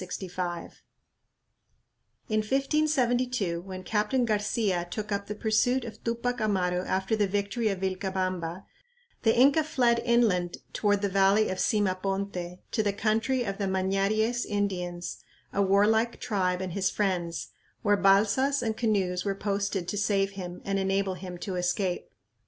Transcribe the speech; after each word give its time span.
In 2.27 2.39
1572, 2.39 3.61
when 3.61 3.83
Captain 3.83 4.25
Garcia 4.25 4.87
took 4.89 5.11
up 5.11 5.27
the 5.27 5.35
pursuit 5.35 5.85
of 5.85 6.03
Tupac 6.03 6.41
Amaru 6.41 6.83
after 6.87 7.15
the 7.15 7.27
victory 7.27 7.67
of 7.67 7.81
Vilcabamba, 7.81 8.65
the 9.21 9.37
Inca 9.39 9.63
fled 9.63 9.99
"inland 10.03 10.57
toward 10.73 11.03
the 11.03 11.07
valley 11.07 11.49
of 11.49 11.59
Sima 11.59 12.01
ponte... 12.01 12.61
to 12.71 12.81
the 12.81 12.93
country 12.93 13.43
of 13.43 13.59
the 13.59 13.65
Mañaries 13.67 14.43
Indians, 14.43 15.23
a 15.53 15.61
warlike 15.61 16.19
tribe 16.19 16.61
and 16.61 16.73
his 16.73 16.89
friends, 16.89 17.49
where 17.83 17.95
balsas 17.95 18.63
and 18.63 18.75
canoes 18.75 19.23
were 19.23 19.35
posted 19.35 19.87
to 19.87 19.99
save 19.99 20.31
him 20.31 20.63
and 20.65 20.79
enable 20.79 21.13
him 21.13 21.37
to 21.37 21.57
escape." 21.57 22.09